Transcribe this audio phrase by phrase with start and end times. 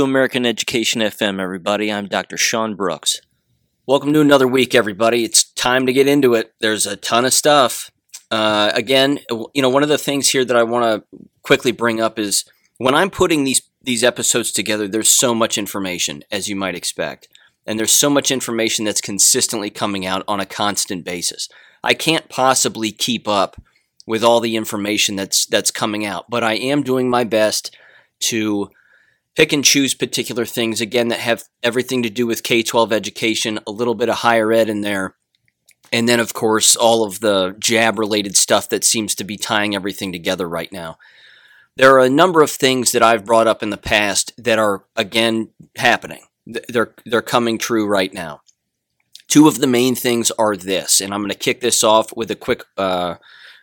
[0.00, 1.92] to American Education FM, everybody.
[1.92, 2.38] I'm Dr.
[2.38, 3.20] Sean Brooks.
[3.86, 5.24] Welcome to another week, everybody.
[5.24, 6.54] It's time to get into it.
[6.58, 7.90] There's a ton of stuff.
[8.30, 9.18] Uh, again,
[9.52, 12.46] you know, one of the things here that I want to quickly bring up is
[12.78, 17.28] when I'm putting these these episodes together, there's so much information, as you might expect,
[17.66, 21.46] and there's so much information that's consistently coming out on a constant basis.
[21.84, 23.60] I can't possibly keep up
[24.06, 27.76] with all the information that's that's coming out, but I am doing my best
[28.20, 28.70] to
[29.36, 33.70] pick and choose particular things again that have everything to do with K-12 education, a
[33.70, 35.14] little bit of higher ed in there,
[35.92, 39.74] and then of course all of the jab related stuff that seems to be tying
[39.74, 40.98] everything together right now.
[41.76, 44.84] There are a number of things that I've brought up in the past that are
[44.96, 46.22] again happening.
[46.46, 48.40] They're they're coming true right now.
[49.28, 52.30] Two of the main things are this, and I'm going to kick this off with
[52.30, 53.14] a quick uh,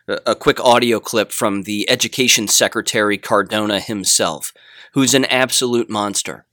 [0.08, 4.52] a quick audio clip from the Education Secretary Cardona himself,
[4.92, 6.46] who's an absolute monster.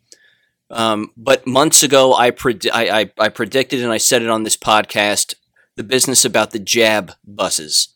[0.69, 4.43] Um, but months ago, I, pred- I, I, I predicted and I said it on
[4.43, 5.35] this podcast
[5.75, 7.89] the business about the jab buses.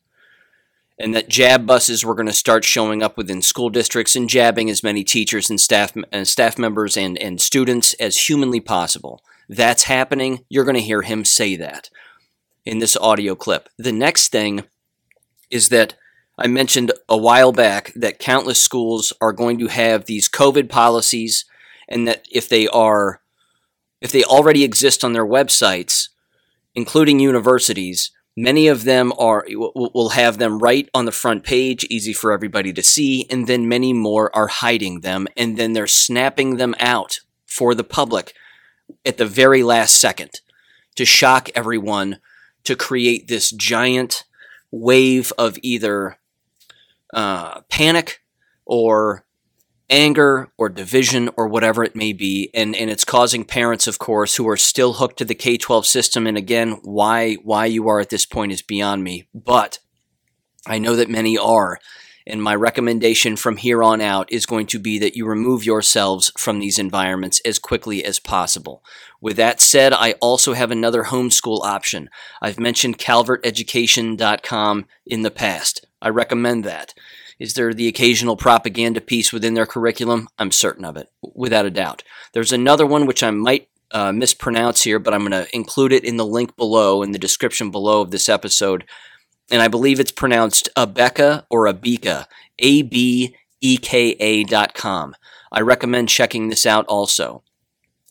[1.00, 4.70] And that jab buses were going to start showing up within school districts and jabbing
[4.70, 9.24] as many teachers and staff and staff members and, and students as humanly possible.
[9.48, 10.44] That's happening.
[10.50, 11.90] You're going to hear him say that
[12.66, 13.70] in this audio clip.
[13.78, 14.66] The next thing
[15.50, 15.96] is that
[16.42, 21.44] I mentioned a while back that countless schools are going to have these COVID policies,
[21.90, 23.22] and that if they are,
[24.00, 26.08] if they already exist on their websites,
[26.74, 32.14] including universities, many of them are will have them right on the front page, easy
[32.14, 36.56] for everybody to see, and then many more are hiding them, and then they're snapping
[36.56, 38.34] them out for the public
[39.06, 40.40] at the very last second
[40.96, 42.20] to shock everyone
[42.64, 44.24] to create this giant
[44.72, 46.19] wave of either
[47.14, 48.22] uh, panic
[48.66, 49.26] or
[49.90, 54.36] anger or division or whatever it may be and and it's causing parents of course
[54.36, 58.10] who are still hooked to the K12 system and again why why you are at
[58.10, 59.80] this point is beyond me but
[60.68, 61.80] I know that many are
[62.30, 66.32] and my recommendation from here on out is going to be that you remove yourselves
[66.38, 68.84] from these environments as quickly as possible.
[69.20, 72.10] With that said, I also have another homeschool option.
[72.40, 75.88] I've mentioned calverteducation.com in the past.
[76.02, 76.94] I recommend that.
[77.40, 80.28] Is there the occasional propaganda piece within their curriculum?
[80.38, 82.04] I'm certain of it, without a doubt.
[82.34, 86.04] There's another one which I might uh, mispronounce here, but I'm going to include it
[86.04, 88.86] in the link below, in the description below of this episode
[89.52, 92.26] and I believe it's pronounced Abeka or Abeka,
[92.60, 95.16] A B E K A dot com.
[95.52, 97.44] I recommend checking this out also.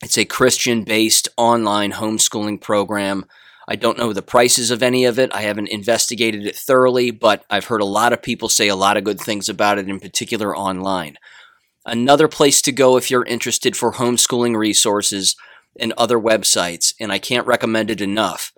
[0.03, 3.25] It's a Christian based online homeschooling program.
[3.69, 5.31] I don't know the prices of any of it.
[5.35, 8.97] I haven't investigated it thoroughly, but I've heard a lot of people say a lot
[8.97, 11.17] of good things about it, in particular online.
[11.85, 15.37] Another place to go if you're interested for homeschooling resources
[15.79, 18.53] and other websites, and I can't recommend it enough,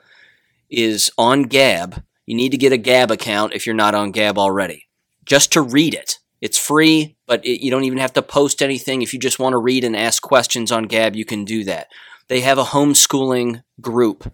[0.71, 4.38] is on Gab you need to get a Gab account if you're not on Gab
[4.38, 4.87] already,
[5.25, 6.19] just to read it.
[6.41, 9.03] It's free, but it, you don't even have to post anything.
[9.03, 11.88] If you just want to read and ask questions on Gab, you can do that.
[12.28, 14.32] They have a homeschooling group.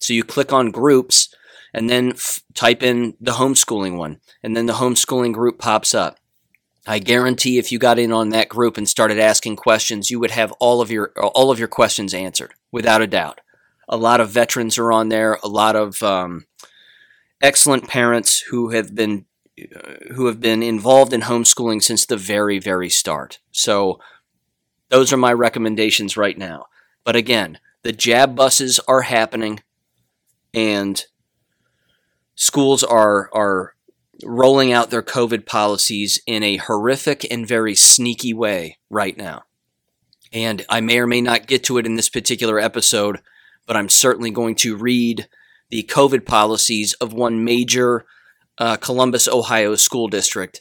[0.00, 1.32] So you click on groups
[1.72, 6.18] and then f- type in the homeschooling one, and then the homeschooling group pops up.
[6.86, 10.32] I guarantee if you got in on that group and started asking questions, you would
[10.32, 13.40] have all of your all of your questions answered without a doubt.
[13.88, 15.38] A lot of veterans are on there.
[15.42, 16.46] A lot of um,
[17.42, 19.26] excellent parents who have been
[19.60, 23.38] uh, who have been involved in homeschooling since the very very start.
[23.52, 24.00] So
[24.88, 26.66] those are my recommendations right now.
[27.04, 29.60] But again, the jab buses are happening
[30.54, 31.04] and
[32.34, 33.74] schools are are
[34.24, 39.44] rolling out their covid policies in a horrific and very sneaky way right now.
[40.32, 43.20] And I may or may not get to it in this particular episode,
[43.66, 45.28] but I'm certainly going to read
[45.70, 48.04] the COVID policies of one major
[48.58, 50.60] uh, Columbus, Ohio school district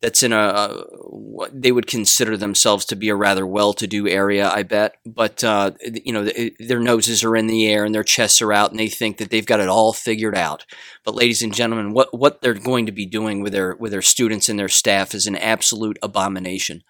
[0.00, 0.68] that's in a, a,
[1.10, 4.94] what they would consider themselves to be a rather well-to-do area, I bet.
[5.04, 5.72] But uh,
[6.04, 8.88] you know, their noses are in the air and their chests are out, and they
[8.88, 10.64] think that they've got it all figured out.
[11.04, 14.02] But, ladies and gentlemen, what what they're going to be doing with their with their
[14.02, 16.82] students and their staff is an absolute abomination.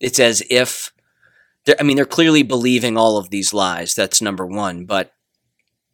[0.00, 0.92] It's as if,
[1.78, 3.94] I mean, they're clearly believing all of these lies.
[3.94, 5.12] That's number one, but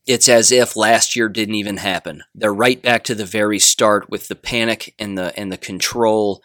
[0.08, 2.22] it's as if last year didn't even happen.
[2.34, 6.43] They're right back to the very start with the panic and the and the control.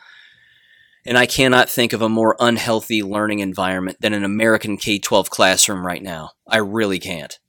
[1.06, 5.86] And I cannot think of a more unhealthy learning environment than an American K-12 classroom
[5.86, 6.31] right now.
[6.48, 7.39] I really can't.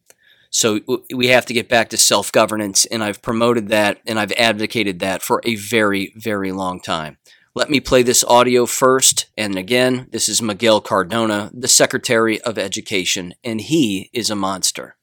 [0.51, 0.81] So
[1.13, 5.21] we have to get back to self-governance and I've promoted that and I've advocated that
[5.21, 7.19] for a very very long time.
[7.57, 9.27] Let me play this audio first.
[9.37, 14.97] And again, this is Miguel Cardona, the Secretary of Education, and he is a monster.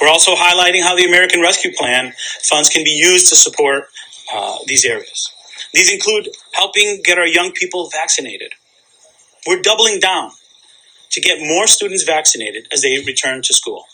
[0.00, 2.12] We're also highlighting how the American Rescue Plan
[2.42, 3.84] funds can be used to support
[4.32, 5.32] uh, these areas.
[5.72, 8.52] These include helping get our young people vaccinated.
[9.46, 10.30] We're doubling down
[11.10, 13.86] to get more students vaccinated as they return to school.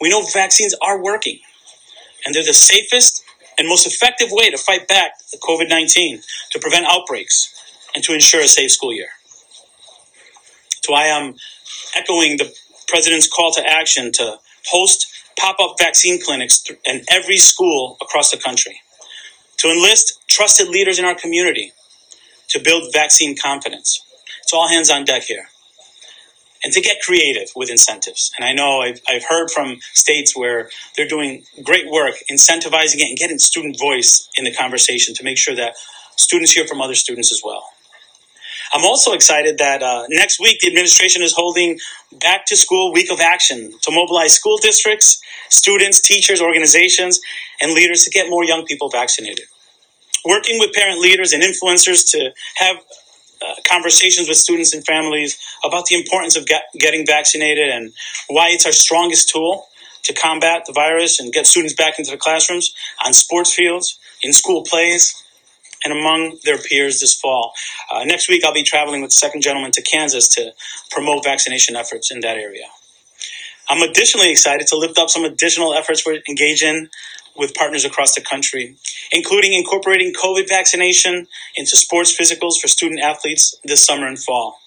[0.00, 1.40] We know vaccines are working,
[2.24, 3.22] and they're the safest
[3.58, 6.22] and most effective way to fight back the COVID 19,
[6.52, 7.48] to prevent outbreaks,
[7.94, 9.08] and to ensure a safe school year.
[10.84, 11.34] So I am
[11.96, 12.52] echoing the
[12.88, 14.38] president's call to action to
[14.70, 15.06] host
[15.38, 18.80] pop up vaccine clinics in every school across the country,
[19.58, 21.72] to enlist trusted leaders in our community
[22.48, 24.00] to build vaccine confidence.
[24.42, 25.46] It's all hands on deck here
[26.62, 28.32] and to get creative with incentives.
[28.36, 33.08] And I know I've, I've heard from states where they're doing great work incentivizing it
[33.08, 35.74] and getting student voice in the conversation to make sure that
[36.16, 37.64] students hear from other students as well.
[38.72, 41.78] I'm also excited that uh, next week the administration is holding
[42.20, 47.20] Back to School Week of Action to mobilize school districts, students, teachers, organizations,
[47.60, 49.46] and leaders to get more young people vaccinated.
[50.24, 52.76] Working with parent leaders and influencers to have
[53.42, 57.92] uh, conversations with students and families about the importance of get, getting vaccinated and
[58.28, 59.66] why it's our strongest tool
[60.02, 62.74] to combat the virus and get students back into the classrooms,
[63.04, 65.22] on sports fields, in school plays,
[65.84, 67.52] and among their peers this fall.
[67.90, 70.52] Uh, next week, I'll be traveling with second gentleman to Kansas to
[70.90, 72.66] promote vaccination efforts in that area.
[73.68, 76.90] I'm additionally excited to lift up some additional efforts we're engaged in
[77.36, 78.76] with partners across the country,
[79.12, 84.58] including incorporating COVID vaccination into sports physicals for student athletes this summer and fall.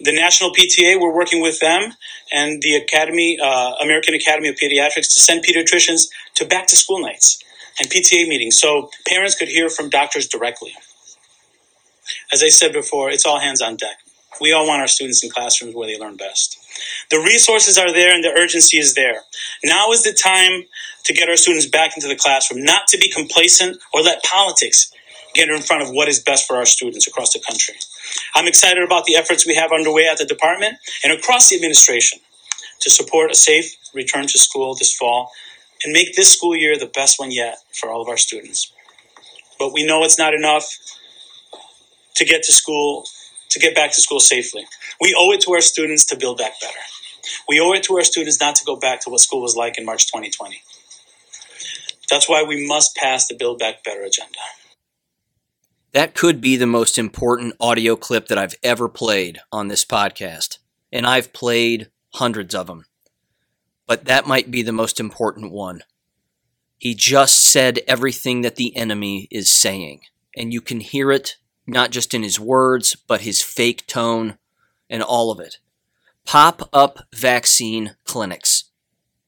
[0.00, 1.92] The National PTA, we're working with them
[2.32, 7.00] and the Academy, uh, American Academy of Pediatrics to send pediatricians to back to school
[7.00, 7.42] nights
[7.78, 10.74] and PTA meetings so parents could hear from doctors directly.
[12.32, 13.98] As I said before, it's all hands on deck.
[14.40, 16.58] We all want our students in classrooms where they learn best.
[17.10, 19.22] The resources are there and the urgency is there.
[19.64, 20.64] Now is the time
[21.04, 24.92] to get our students back into the classroom, not to be complacent or let politics
[25.34, 27.74] get in front of what is best for our students across the country.
[28.34, 32.20] I'm excited about the efforts we have underway at the department and across the administration
[32.80, 35.30] to support a safe return to school this fall
[35.84, 38.72] and make this school year the best one yet for all of our students.
[39.58, 40.66] But we know it's not enough
[42.16, 43.04] to get to school,
[43.50, 44.66] to get back to school safely.
[45.00, 46.78] We owe it to our students to build back better.
[47.48, 49.78] We owe it to our students not to go back to what school was like
[49.78, 50.62] in March 2020.
[52.10, 54.38] That's why we must pass the Build Back Better agenda.
[55.92, 60.58] That could be the most important audio clip that I've ever played on this podcast.
[60.92, 62.84] And I've played hundreds of them.
[63.90, 65.82] But that might be the most important one.
[66.78, 70.02] He just said everything that the enemy is saying.
[70.36, 74.38] And you can hear it not just in his words, but his fake tone
[74.88, 75.58] and all of it.
[76.24, 78.70] Pop up vaccine clinics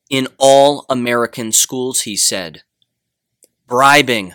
[0.09, 2.63] in all American schools, he said
[3.67, 4.35] bribing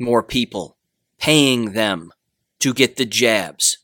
[0.00, 0.76] more people,
[1.20, 2.12] paying them
[2.58, 3.78] to get the jabs.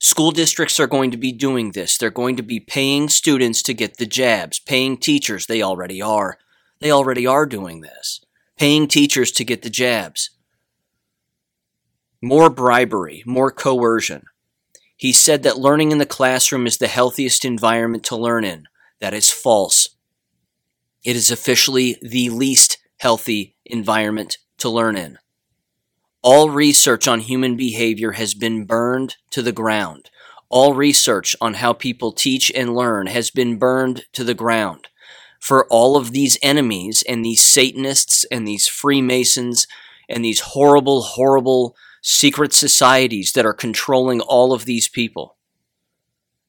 [0.00, 1.98] School districts are going to be doing this.
[1.98, 5.46] They're going to be paying students to get the jabs, paying teachers.
[5.46, 6.38] They already are.
[6.80, 8.20] They already are doing this.
[8.56, 10.30] Paying teachers to get the jabs.
[12.22, 14.24] More bribery, more coercion.
[14.96, 18.64] He said that learning in the classroom is the healthiest environment to learn in.
[19.00, 19.90] That is false.
[21.04, 25.18] It is officially the least healthy environment to learn in.
[26.22, 30.10] All research on human behavior has been burned to the ground.
[30.48, 34.88] All research on how people teach and learn has been burned to the ground.
[35.38, 39.68] For all of these enemies and these Satanists and these Freemasons
[40.08, 45.36] and these horrible, horrible secret societies that are controlling all of these people.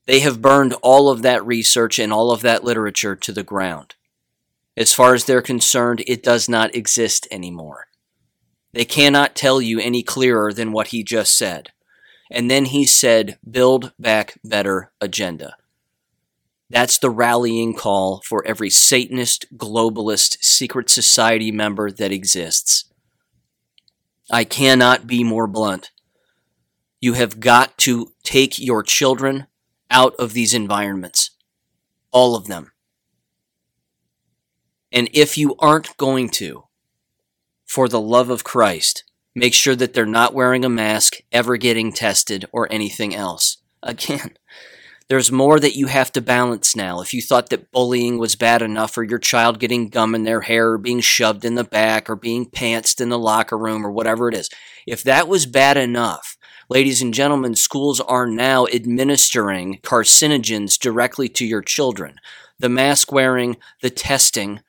[0.08, 3.94] They have burned all of that research and all of that literature to the ground.
[4.76, 7.89] As far as they're concerned, it does not exist anymore.
[8.72, 11.72] They cannot tell you any clearer than what he just said.
[12.32, 15.56] And then he said, Build Back Better agenda.
[16.70, 22.86] That's the rallying call for every Satanist, globalist, secret society member that exists.
[24.32, 25.90] I cannot be more blunt.
[27.02, 29.48] You have got to take your children
[29.90, 31.32] out of these environments.
[32.12, 32.72] All of them.
[34.92, 36.66] And if you aren't going to,
[37.70, 39.04] for the love of Christ,
[39.36, 43.58] make sure that they're not wearing a mask, ever getting tested, or anything else.
[43.84, 44.32] Again,
[45.10, 47.02] There's more that you have to balance now.
[47.02, 50.42] If you thought that bullying was bad enough, or your child getting gum in their
[50.42, 53.92] hair, or being shoved in the back, or being pantsed in the locker room, or
[53.92, 54.52] whatever it is,
[54.86, 56.38] if that was bad enough,
[56.70, 62.20] ladies and gentlemen, schools are now administering carcinogens directly to your children.
[62.60, 64.60] The mask wearing, the testing,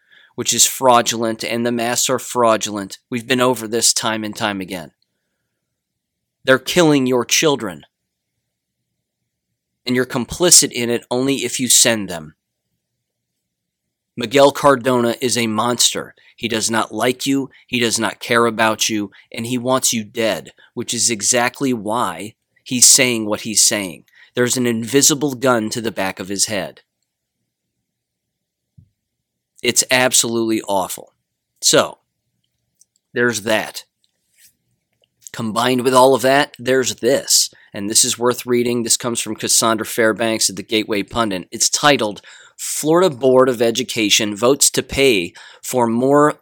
[0.41, 2.97] which is fraudulent, and the masks are fraudulent.
[3.11, 4.93] We've been over this time and time again.
[6.45, 7.85] They're killing your children
[9.85, 12.37] and you're complicit in it only if you send them.
[14.17, 16.15] Miguel Cardona is a monster.
[16.35, 20.05] He does not like you, he does not care about you, and he wants you
[20.05, 24.07] dead, which is exactly why he's saying what he's saying.
[24.35, 26.81] There's an invisible gun to the back of his head.
[29.63, 31.13] It's absolutely awful.
[31.61, 31.99] So,
[33.13, 33.85] there's that.
[35.33, 38.83] Combined with all of that, there's this and this is worth reading.
[38.83, 41.49] This comes from Cassandra Fairbanks at the Gateway Pundit.
[41.51, 42.23] It's titled
[42.57, 46.41] Florida Board of Education Votes to Pay for More.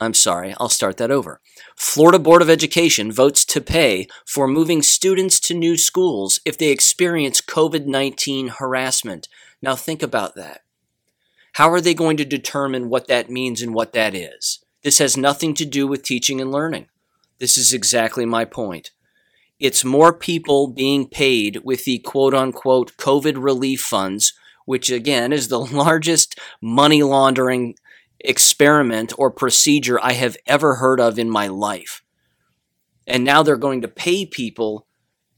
[0.00, 1.40] I'm sorry, I'll start that over.
[1.76, 6.68] Florida Board of Education votes to pay for moving students to new schools if they
[6.68, 9.28] experience COVID 19 harassment.
[9.60, 10.60] Now, think about that.
[11.58, 14.64] How are they going to determine what that means and what that is?
[14.84, 16.86] This has nothing to do with teaching and learning.
[17.40, 18.92] This is exactly my point
[19.58, 24.32] it's more people being paid with the quote unquote COVID relief funds,
[24.66, 27.74] which again is the largest money laundering
[28.20, 32.02] experiment or procedure I have ever heard of in my life.
[33.04, 34.86] And now they're going to pay people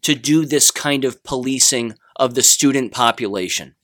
[0.02, 3.74] to do this kind of policing of the student population.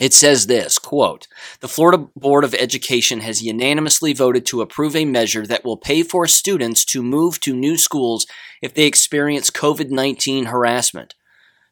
[0.00, 1.28] It says this quote,
[1.60, 6.02] The Florida Board of Education has unanimously voted to approve a measure that will pay
[6.02, 8.26] for students to move to new schools
[8.62, 11.14] if they experience COVID 19 harassment.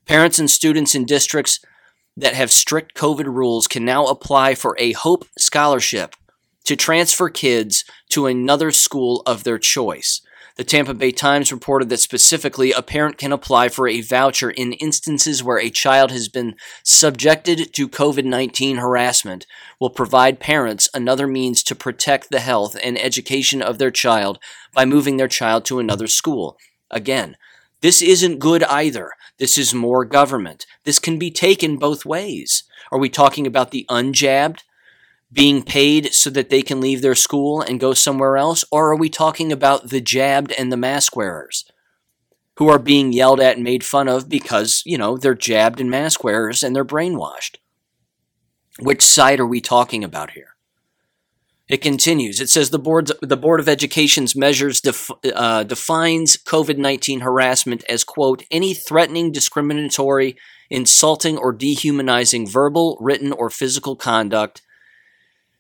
[0.04, 1.60] Parents and students in districts
[2.18, 6.14] that have strict COVID rules can now apply for a HOPE scholarship
[6.64, 10.20] to transfer kids to another school of their choice.
[10.58, 14.72] The Tampa Bay Times reported that specifically a parent can apply for a voucher in
[14.72, 19.46] instances where a child has been subjected to COVID 19 harassment,
[19.78, 24.40] will provide parents another means to protect the health and education of their child
[24.74, 26.58] by moving their child to another school.
[26.90, 27.36] Again,
[27.80, 29.12] this isn't good either.
[29.38, 30.66] This is more government.
[30.82, 32.64] This can be taken both ways.
[32.90, 34.64] Are we talking about the unjabbed
[35.32, 38.64] being paid so that they can leave their school and go somewhere else?
[38.70, 41.64] Or are we talking about the jabbed and the mask wearers
[42.56, 45.90] who are being yelled at and made fun of because, you know, they're jabbed and
[45.90, 47.56] mask wearers and they're brainwashed?
[48.80, 50.54] Which side are we talking about here?
[51.68, 52.40] It continues.
[52.40, 57.84] It says the board the Board of Education's measures def, uh, defines COVID nineteen harassment
[57.90, 60.38] as quote any threatening, discriminatory,
[60.70, 64.62] insulting, or dehumanizing verbal, written, or physical conduct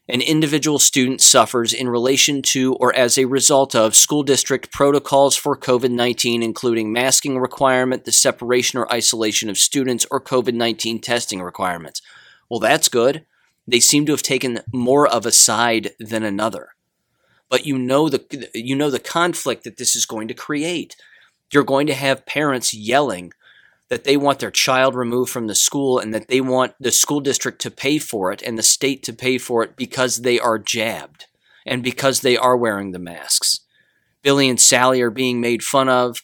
[0.08, 5.36] an individual student suffers in relation to or as a result of school district protocols
[5.36, 11.00] for COVID 19, including masking requirement, the separation or isolation of students, or COVID 19
[11.00, 12.00] testing requirements.
[12.48, 13.26] Well, that's good.
[13.66, 16.70] They seem to have taken more of a side than another.
[17.50, 20.96] But you know the you know the conflict that this is going to create.
[21.52, 23.32] You're going to have parents yelling
[23.88, 27.20] that they want their child removed from the school and that they want the school
[27.20, 30.58] district to pay for it and the state to pay for it because they are
[30.58, 31.26] jabbed
[31.66, 33.60] and because they are wearing the masks.
[34.22, 36.22] Billy and Sally are being made fun of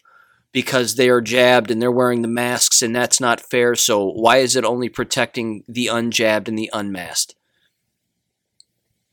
[0.53, 3.75] because they are jabbed and they're wearing the masks and that's not fair.
[3.75, 7.35] So why is it only protecting the unjabbed and the unmasked?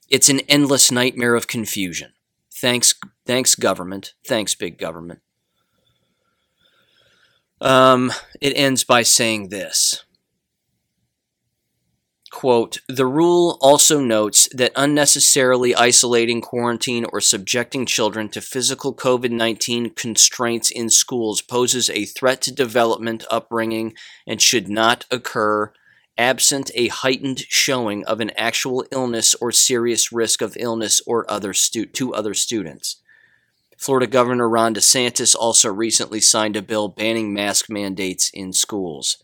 [0.09, 2.11] It's an endless nightmare of confusion.
[2.53, 2.93] Thanks
[3.25, 4.13] thanks government.
[4.27, 5.21] Thanks big government.
[7.61, 10.03] Um, it ends by saying this.
[12.31, 19.95] Quote the rule also notes that unnecessarily isolating quarantine or subjecting children to physical covid-19
[19.97, 23.93] constraints in schools poses a threat to development upbringing
[24.25, 25.73] and should not occur
[26.17, 31.53] absent a heightened showing of an actual illness or serious risk of illness or other
[31.53, 33.01] stu- to other students
[33.81, 39.23] Florida Governor Ron DeSantis also recently signed a bill banning mask mandates in schools.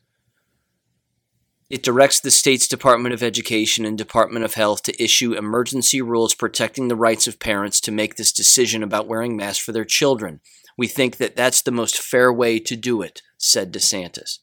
[1.69, 6.33] It directs the state's Department of Education and Department of Health to issue emergency rules
[6.33, 10.39] protecting the rights of parents to make this decision about wearing masks for their children.
[10.75, 14.39] We think that that's the most fair way to do it, said DeSantis.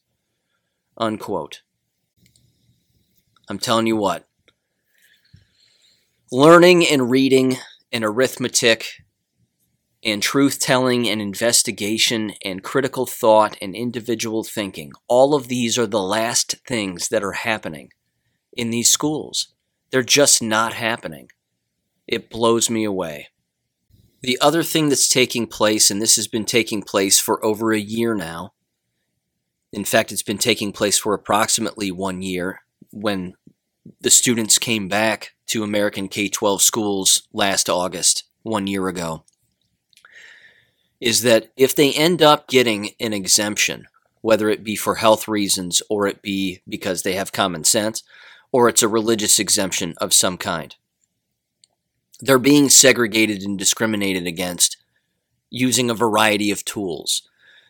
[0.97, 1.61] Unquote.
[3.49, 4.29] I'm telling you what.
[6.31, 7.57] Learning and reading
[7.91, 9.04] and arithmetic
[10.05, 14.91] and truth telling and investigation and critical thought and individual thinking.
[15.07, 17.89] All of these are the last things that are happening
[18.53, 19.55] in these schools.
[19.89, 21.29] They're just not happening.
[22.07, 23.29] It blows me away.
[24.21, 27.79] The other thing that's taking place, and this has been taking place for over a
[27.79, 28.53] year now,
[29.73, 32.59] in fact, it's been taking place for approximately one year
[32.91, 33.33] when
[34.01, 39.25] the students came back to American K 12 schools last August, one year ago
[41.05, 43.87] is that if they end up getting an exemption,
[44.21, 48.01] whether it be for health reasons or it be because they have common sense,
[48.51, 50.75] or it's a religious exemption of some kind,
[52.21, 54.77] they're being segregated and discriminated against
[55.51, 57.21] using a variety of tools.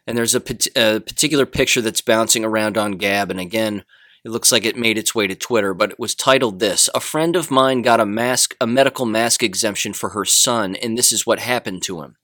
[0.08, 0.42] And there's a,
[0.78, 3.84] a, particular picture that's bouncing around on Gab, and again,
[4.24, 7.02] it looks like it made its way to Twitter, but it was titled this A
[7.02, 11.12] friend of mine got a mask, a medical mask exemption for her son, and this
[11.12, 12.16] is what happened to him.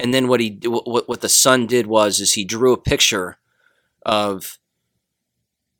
[0.00, 3.38] And then what he what what the son did was is he drew a picture
[4.06, 4.58] of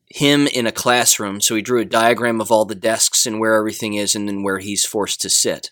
[0.09, 1.41] him in a classroom.
[1.41, 4.43] So he drew a diagram of all the desks and where everything is, and then
[4.43, 5.71] where he's forced to sit.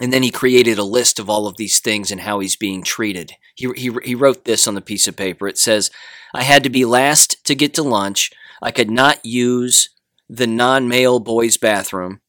[0.00, 2.82] And then he created a list of all of these things and how he's being
[2.82, 3.32] treated.
[3.54, 5.48] He, he, he wrote this on the piece of paper.
[5.48, 5.90] It says,
[6.34, 8.30] I had to be last to get to lunch.
[8.60, 9.88] I could not use
[10.28, 12.20] the non male boys' bathroom.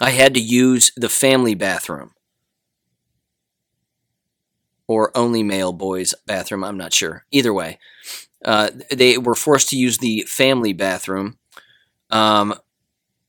[0.00, 2.12] I had to use the family bathroom
[4.88, 6.64] or only male boys bathroom.
[6.64, 7.24] I'm not sure.
[7.30, 7.78] Either way,
[8.44, 11.38] uh, they were forced to use the family bathroom.
[12.10, 12.54] Um,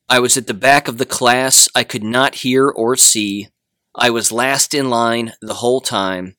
[0.10, 1.68] I was at the back of the class.
[1.76, 3.50] I could not hear or see.
[3.96, 6.36] I was last in line the whole time.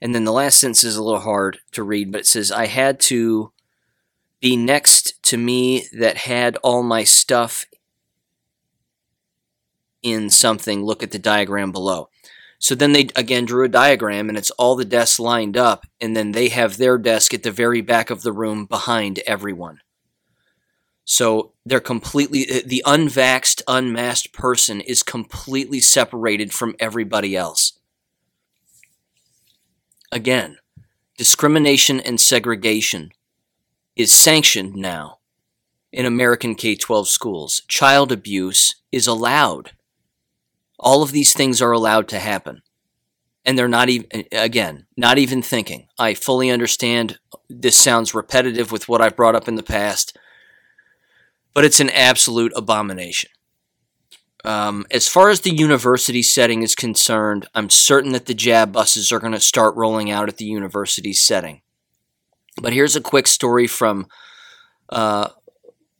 [0.00, 2.66] And then the last sentence is a little hard to read, but it says, I
[2.66, 3.52] had to
[4.40, 7.64] be next to me that had all my stuff
[10.02, 10.82] in something.
[10.82, 12.08] Look at the diagram below.
[12.62, 16.16] So then they again drew a diagram and it's all the desks lined up, and
[16.16, 19.80] then they have their desk at the very back of the room behind everyone.
[21.04, 27.80] So they're completely, uh, the unvaxxed, unmasked person is completely separated from everybody else.
[30.12, 30.58] Again,
[31.18, 33.10] discrimination and segregation
[33.96, 35.18] is sanctioned now
[35.90, 37.62] in American K 12 schools.
[37.66, 39.72] Child abuse is allowed
[40.82, 42.62] all of these things are allowed to happen.
[43.44, 45.88] And they're not even, again, not even thinking.
[45.98, 47.18] I fully understand
[47.48, 50.16] this sounds repetitive with what I've brought up in the past,
[51.54, 53.30] but it's an absolute abomination.
[54.44, 59.12] Um, as far as the university setting is concerned, I'm certain that the jab buses
[59.12, 61.62] are going to start rolling out at the university setting.
[62.60, 64.06] But here's a quick story from
[64.88, 65.28] uh,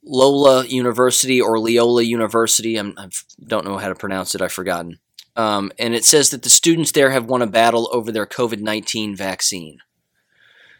[0.05, 2.77] Lola University or Leola University.
[2.77, 3.09] I'm, I
[3.47, 4.43] don't know how to pronounce it.
[4.43, 4.99] I've forgotten.
[5.37, 8.61] Um, and it says that the students there have won a battle over their COVID
[8.61, 9.79] 19 vaccine.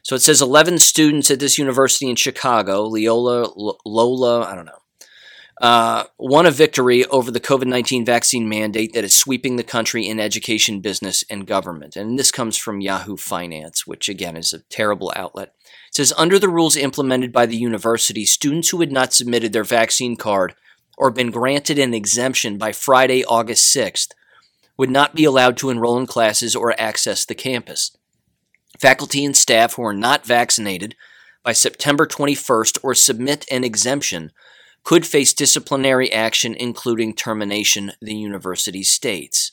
[0.03, 4.67] So it says 11 students at this university in Chicago, Leola, L- Lola, I don't
[4.67, 4.83] know,
[5.61, 10.07] uh, won a victory over the COVID 19 vaccine mandate that is sweeping the country
[10.07, 11.95] in education, business, and government.
[11.95, 15.55] And this comes from Yahoo Finance, which again is a terrible outlet.
[15.93, 20.17] Says under the rules implemented by the university, students who had not submitted their vaccine
[20.17, 20.55] card
[20.97, 24.09] or been granted an exemption by Friday, August 6th
[24.79, 27.95] would not be allowed to enroll in classes or access the campus.
[28.81, 30.95] Faculty and staff who are not vaccinated
[31.43, 34.33] by September 21st or submit an exemption
[34.85, 39.53] could face disciplinary action, including termination, the university states.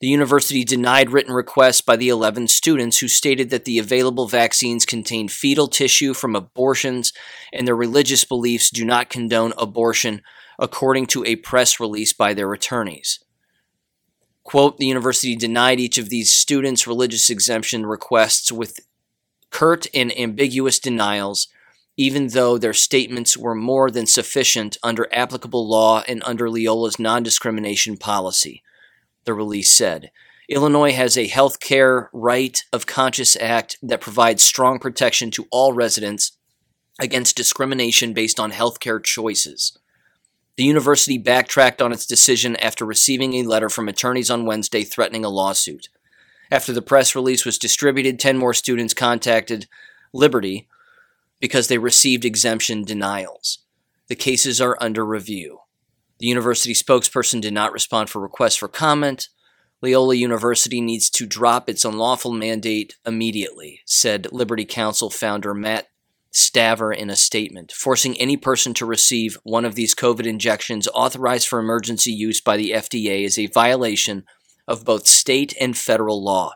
[0.00, 4.86] The university denied written requests by the 11 students who stated that the available vaccines
[4.86, 7.12] contain fetal tissue from abortions
[7.52, 10.22] and their religious beliefs do not condone abortion,
[10.58, 13.22] according to a press release by their attorneys.
[14.42, 18.80] Quote, the university denied each of these students' religious exemption requests with
[19.50, 21.48] curt and ambiguous denials,
[21.98, 27.22] even though their statements were more than sufficient under applicable law and under Leola's non
[27.22, 28.62] discrimination policy
[29.30, 30.10] the release said.
[30.48, 35.72] Illinois has a health care right of conscience act that provides strong protection to all
[35.72, 36.32] residents
[37.00, 39.78] against discrimination based on healthcare choices.
[40.56, 45.24] The university backtracked on its decision after receiving a letter from attorneys on Wednesday threatening
[45.24, 45.88] a lawsuit.
[46.50, 49.68] After the press release was distributed, 10 more students contacted
[50.12, 50.66] Liberty
[51.38, 53.60] because they received exemption denials.
[54.08, 55.59] The cases are under review.
[56.20, 59.28] The university spokesperson did not respond for requests for comment.
[59.82, 65.86] Loyola University needs to drop its unlawful mandate immediately, said Liberty Counsel founder Matt
[66.30, 67.72] Staver in a statement.
[67.72, 72.58] Forcing any person to receive one of these COVID injections authorized for emergency use by
[72.58, 74.24] the FDA is a violation
[74.68, 76.52] of both state and federal law.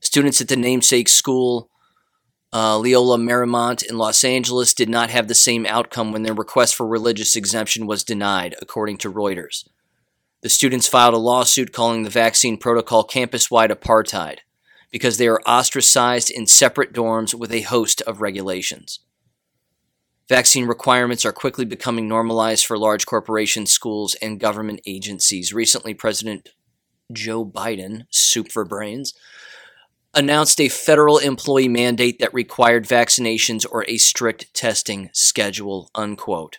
[0.00, 1.68] Students at the namesake school,
[2.52, 6.74] uh, Loyola Marymount in Los Angeles, did not have the same outcome when their request
[6.74, 9.66] for religious exemption was denied, according to Reuters.
[10.42, 14.38] The students filed a lawsuit calling the vaccine protocol campus wide apartheid
[14.90, 19.00] because they are ostracized in separate dorms with a host of regulations.
[20.28, 25.52] Vaccine requirements are quickly becoming normalized for large corporations, schools, and government agencies.
[25.52, 26.50] Recently, President
[27.12, 29.14] Joe Biden, soup for brains,
[30.14, 36.58] announced a federal employee mandate that required vaccinations or a strict testing schedule, unquote.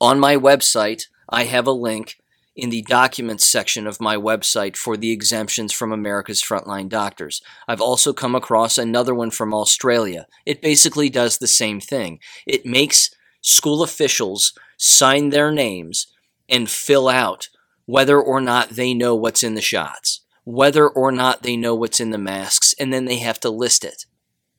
[0.00, 2.18] On my website, I have a link
[2.54, 7.40] in the documents section of my website for the exemptions from America's frontline doctors.
[7.66, 10.26] I've also come across another one from Australia.
[10.44, 12.20] It basically does the same thing.
[12.46, 16.08] It makes school officials sign their names
[16.48, 17.48] and fill out
[17.86, 22.00] whether or not they know what's in the shots, whether or not they know what's
[22.00, 24.06] in the masks, and then they have to list it.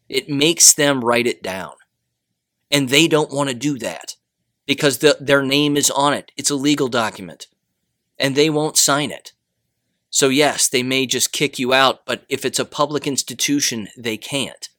[0.08, 1.74] It makes them write it down.
[2.72, 4.16] And they don't want to do that
[4.66, 6.32] because the, their name is on it.
[6.36, 7.48] It's a legal document
[8.18, 9.34] and they won't sign it.
[10.10, 14.18] So, yes, they may just kick you out, but if it's a public institution, they
[14.18, 14.70] can't.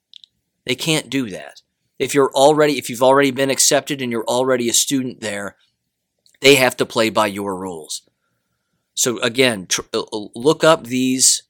[0.64, 1.60] They can't do that.
[1.98, 5.56] If you're already, if you've already been accepted and you're already a student there,
[6.40, 8.02] they have to play by your rules.
[8.94, 11.42] So again, tr- uh, uh, look up these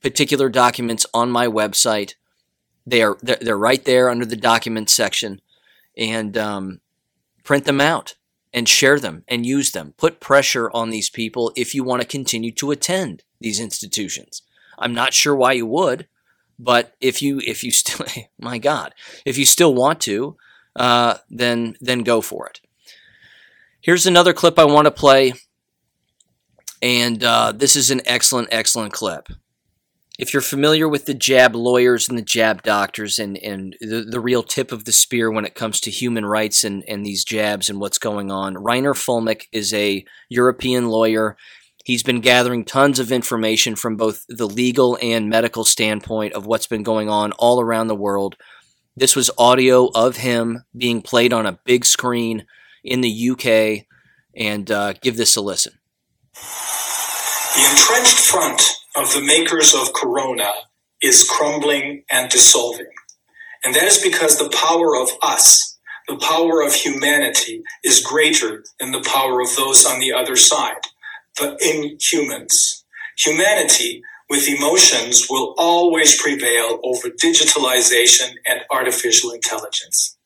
[0.00, 2.14] particular documents on my website.
[2.86, 5.40] They are they're, they're right there under the documents section,
[5.96, 6.80] and um,
[7.44, 8.16] print them out
[8.52, 9.94] and share them and use them.
[9.96, 14.42] Put pressure on these people if you want to continue to attend these institutions.
[14.78, 16.08] I'm not sure why you would,
[16.58, 18.06] but if you if you still
[18.40, 20.36] my God, if you still want to,
[20.76, 22.60] uh, then then go for it.
[23.80, 25.32] Here's another clip I want to play,
[26.82, 29.28] and uh, this is an excellent excellent clip
[30.18, 34.20] if you're familiar with the jab lawyers and the jab doctors and, and the, the
[34.20, 37.70] real tip of the spear when it comes to human rights and, and these jabs
[37.70, 41.36] and what's going on, Reiner Fuellmich is a European lawyer.
[41.84, 46.66] He's been gathering tons of information from both the legal and medical standpoint of what's
[46.66, 48.36] been going on all around the world.
[48.94, 52.44] This was audio of him being played on a big screen
[52.84, 53.86] in the UK,
[54.36, 55.72] and uh, give this a listen.
[57.56, 58.62] The entrenched front
[58.96, 60.52] of the makers of Corona
[61.02, 62.86] is crumbling and dissolving.
[63.64, 65.78] And that is because the power of us,
[66.08, 70.82] the power of humanity, is greater than the power of those on the other side,
[71.38, 72.84] the inhumans.
[73.18, 80.16] Humanity with emotions will always prevail over digitalization and artificial intelligence.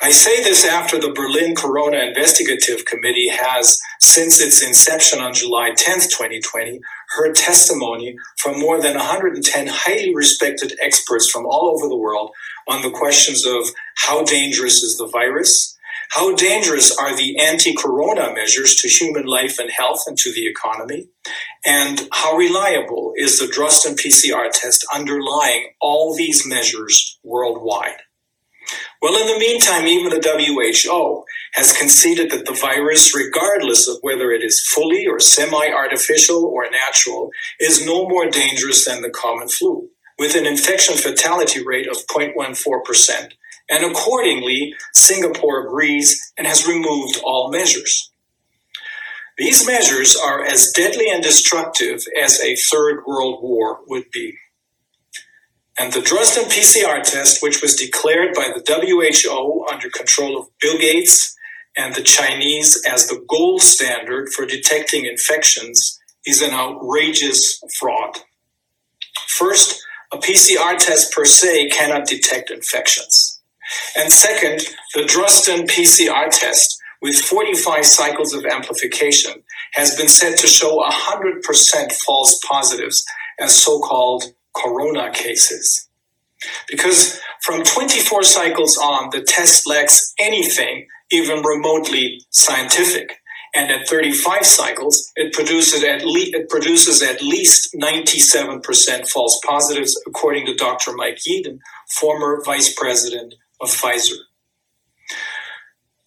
[0.00, 5.70] I say this after the Berlin Corona Investigative Committee has, since its inception on July
[5.70, 6.80] 10th, 2020,
[7.16, 12.30] heard testimony from more than 110 highly respected experts from all over the world
[12.68, 15.74] on the questions of how dangerous is the virus,
[16.10, 20.46] how dangerous are the anti corona measures to human life and health and to the
[20.46, 21.08] economy?
[21.66, 27.96] And how reliable is the Drosten PCR test underlying all these measures worldwide?
[29.02, 31.24] Well, in the meantime, even the WHO
[31.54, 36.68] has conceded that the virus, regardless of whether it is fully or semi artificial or
[36.70, 41.98] natural, is no more dangerous than the common flu, with an infection fatality rate of
[42.08, 43.32] 0.14%.
[43.70, 48.10] And accordingly, Singapore agrees and has removed all measures.
[49.38, 54.34] These measures are as deadly and destructive as a third world war would be.
[55.78, 60.78] And the Drosten PCR test, which was declared by the WHO under control of Bill
[60.78, 61.36] Gates
[61.76, 68.18] and the Chinese as the gold standard for detecting infections, is an outrageous fraud.
[69.28, 73.40] First, a PCR test per se cannot detect infections.
[73.96, 74.62] And second,
[74.94, 79.42] the Drosten PCR test, with 45 cycles of amplification,
[79.74, 83.04] has been said to show 100% false positives
[83.40, 84.24] as so called
[84.56, 85.88] corona cases.
[86.68, 93.20] Because from 24 cycles on, the test lacks anything even remotely scientific.
[93.54, 100.00] And at 35 cycles, it produces at, le- it produces at least 97% false positives,
[100.06, 100.92] according to Dr.
[100.94, 104.16] Mike Yeadon, former vice president of Pfizer.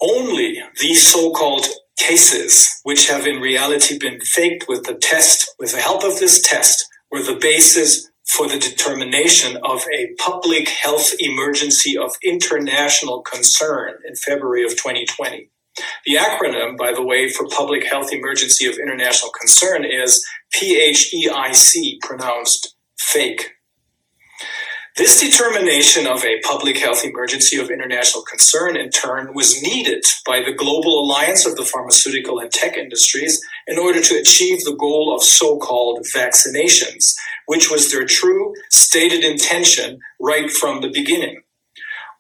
[0.02, 5.74] Only these so called cases, which have in reality been faked with the test, with
[5.74, 11.14] the help of this test, were the basis for the determination of a public health
[11.20, 15.50] emergency of international concern in February of 2020.
[16.06, 22.76] The acronym, by the way, for Public Health Emergency of International Concern is PHEIC, pronounced
[22.98, 23.54] fake.
[25.00, 30.42] This determination of a public health emergency of international concern, in turn, was needed by
[30.42, 35.16] the global alliance of the pharmaceutical and tech industries in order to achieve the goal
[35.16, 41.44] of so called vaccinations, which was their true stated intention right from the beginning.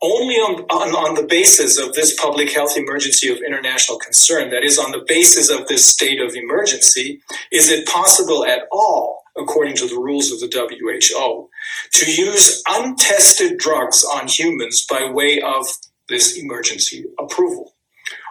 [0.01, 4.63] Only on, on, on, the basis of this public health emergency of international concern, that
[4.63, 9.75] is, on the basis of this state of emergency, is it possible at all, according
[9.75, 11.49] to the rules of the WHO,
[11.93, 15.65] to use untested drugs on humans by way of
[16.09, 17.73] this emergency approval.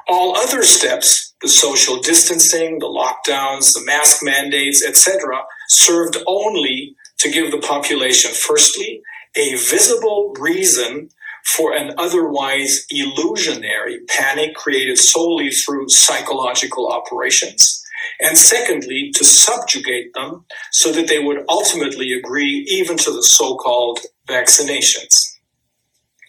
[0.08, 7.30] All other steps, the social distancing, the lockdowns, the mask mandates, etc., served only to
[7.30, 9.02] give the population, firstly,
[9.36, 11.10] a visible reason
[11.44, 17.84] for an otherwise illusionary panic created solely through psychological operations.
[18.20, 23.56] And secondly, to subjugate them so that they would ultimately agree even to the so
[23.56, 25.36] called vaccinations.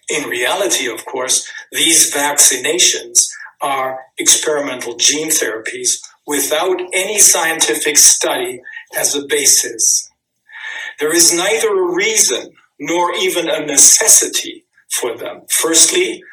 [0.09, 3.27] In reality, of course, these vaccinations
[3.61, 8.61] are experimental gene therapies without any scientific study
[8.95, 10.09] as a basis.
[10.99, 15.41] There is neither a reason nor even a necessity for them.
[15.49, 16.23] Firstly,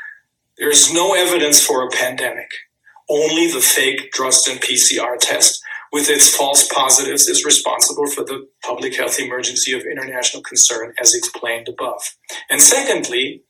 [0.59, 2.51] there is no evidence for a pandemic.
[3.09, 8.97] Only the fake Drosten PCR test with its false positives is responsible for the public
[8.97, 12.16] health emergency of international concern as explained above.
[12.51, 13.45] And secondly,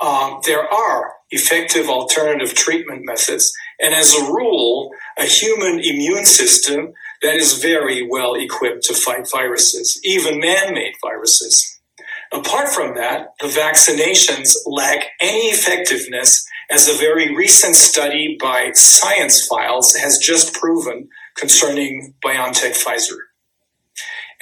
[0.00, 6.92] um, there are effective alternative treatment methods, and as a rule, a human immune system
[7.22, 11.80] that is very well equipped to fight viruses, even man made viruses.
[12.32, 19.46] Apart from that, the vaccinations lack any effectiveness, as a very recent study by Science
[19.46, 23.18] Files has just proven concerning BioNTech Pfizer.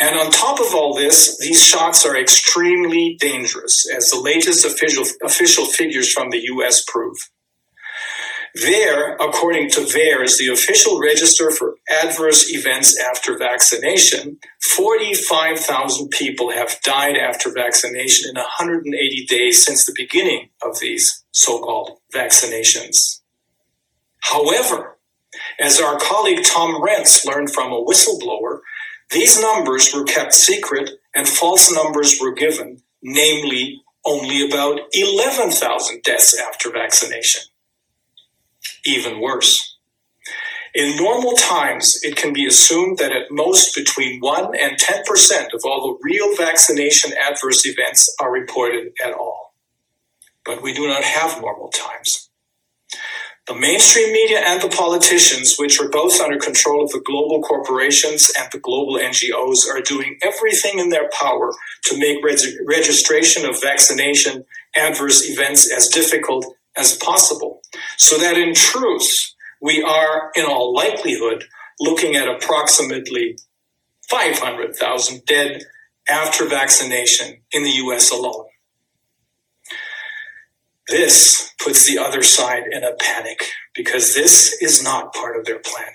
[0.01, 5.05] And on top of all this, these shots are extremely dangerous, as the latest official,
[5.25, 7.17] official figures from the US prove.
[8.55, 16.81] There, according to VAERS, the official register for adverse events after vaccination, 45,000 people have
[16.83, 23.21] died after vaccination in 180 days since the beginning of these so called vaccinations.
[24.23, 24.99] However,
[25.61, 28.61] as our colleague Tom Renz learned from a whistleblower,
[29.11, 36.39] these numbers were kept secret and false numbers were given, namely only about 11,000 deaths
[36.39, 37.43] after vaccination
[38.85, 39.77] even worse.
[40.75, 45.63] In normal times, it can be assumed that at most between 1 and 10% of
[45.65, 49.55] all the real vaccination adverse events are reported at all.
[50.45, 52.31] But we do not have normal times.
[53.47, 58.31] The mainstream media and the politicians, which are both under control of the global corporations
[58.39, 61.53] and the global NGOs, are doing everything in their power
[61.85, 62.23] to make
[62.67, 64.45] registration of vaccination
[64.77, 66.45] adverse events as difficult
[66.79, 67.63] as possible.
[67.97, 71.45] So that in truth, we are in all likelihood
[71.81, 73.39] looking at approximately
[74.09, 75.63] 500,000 dead
[76.09, 78.47] after vaccination in the US alone.
[80.89, 85.59] This puts the other side in a panic because this is not part of their
[85.59, 85.93] plan.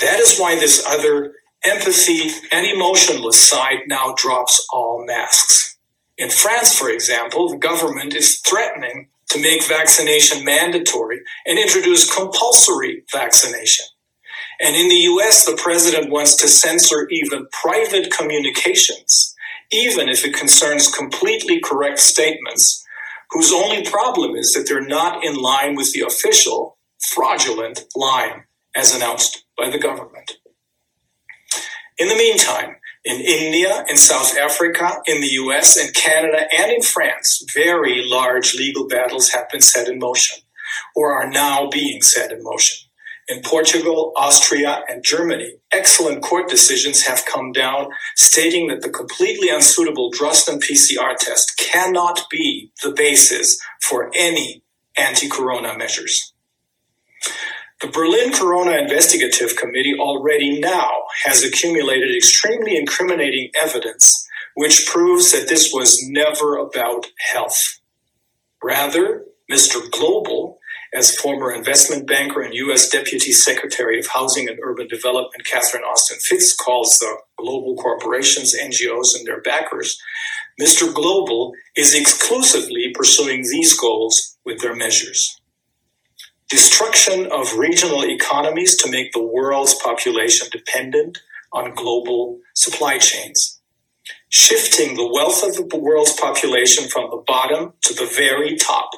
[0.00, 1.32] That is why this other
[1.64, 5.78] empathy and emotionless side now drops all masks.
[6.18, 13.04] In France, for example, the government is threatening to make vaccination mandatory and introduce compulsory
[13.12, 13.86] vaccination.
[14.60, 19.34] And in the US, the president wants to censor even private communications,
[19.72, 22.84] even if it concerns completely correct statements,
[23.32, 28.44] whose only problem is that they're not in line with the official, fraudulent line
[28.76, 30.32] as announced by the government.
[31.98, 36.82] In the meantime, in India, in South Africa, in the US, in Canada, and in
[36.82, 40.42] France, very large legal battles have been set in motion
[40.96, 42.78] or are now being set in motion.
[43.26, 49.48] In Portugal, Austria, and Germany, excellent court decisions have come down stating that the completely
[49.48, 54.62] unsuitable Drosten PCR test cannot be the basis for any
[54.96, 56.33] anti corona measures.
[57.84, 65.48] The Berlin Corona Investigative Committee already now has accumulated extremely incriminating evidence which proves that
[65.48, 67.80] this was never about health.
[68.62, 69.90] Rather, Mr.
[69.90, 70.58] Global,
[70.94, 72.88] as former investment banker and U.S.
[72.88, 79.14] Deputy Secretary of Housing and Urban Development Catherine Austin Fitts calls the global corporations, NGOs,
[79.14, 80.00] and their backers,
[80.58, 80.90] Mr.
[80.90, 85.38] Global is exclusively pursuing these goals with their measures.
[86.50, 91.18] Destruction of regional economies to make the world's population dependent
[91.52, 93.60] on global supply chains,
[94.28, 98.90] shifting the wealth of the world's population from the bottom to the very top,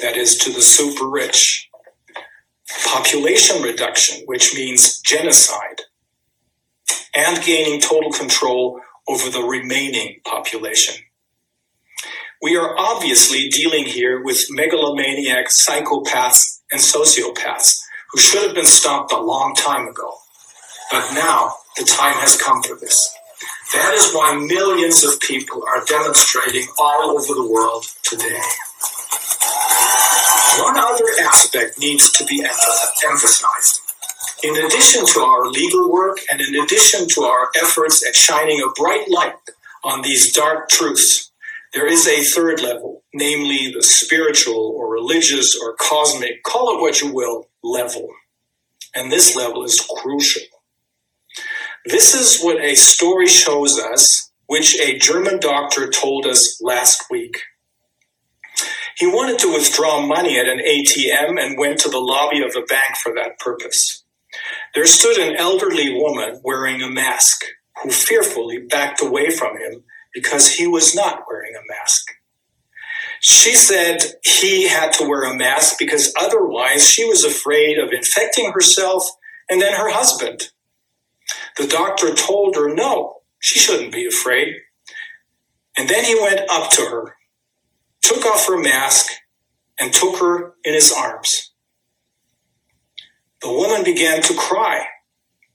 [0.00, 1.68] that is, to the super rich,
[2.86, 5.82] population reduction, which means genocide,
[7.14, 10.96] and gaining total control over the remaining population.
[12.42, 19.12] We are obviously dealing here with megalomaniac psychopaths and sociopaths who should have been stopped
[19.12, 20.14] a long time ago.
[20.90, 23.14] But now the time has come for this.
[23.74, 28.40] That is why millions of people are demonstrating all over the world today.
[30.60, 33.80] One other aspect needs to be emphasized.
[34.42, 38.70] In addition to our legal work and in addition to our efforts at shining a
[38.80, 39.34] bright light
[39.84, 41.27] on these dark truths,
[41.74, 47.00] there is a third level, namely the spiritual or religious or cosmic, call it what
[47.00, 48.08] you will, level.
[48.94, 50.42] And this level is crucial.
[51.86, 57.42] This is what a story shows us, which a German doctor told us last week.
[58.96, 62.66] He wanted to withdraw money at an ATM and went to the lobby of a
[62.66, 64.04] bank for that purpose.
[64.74, 67.44] There stood an elderly woman wearing a mask
[67.82, 72.06] who fearfully backed away from him because he was not wearing a mask.
[73.20, 78.52] She said he had to wear a mask because otherwise she was afraid of infecting
[78.52, 79.04] herself
[79.50, 80.50] and then her husband.
[81.56, 84.54] The doctor told her no, she shouldn't be afraid.
[85.76, 87.14] And then he went up to her,
[88.02, 89.08] took off her mask,
[89.80, 91.52] and took her in his arms.
[93.42, 94.86] The woman began to cry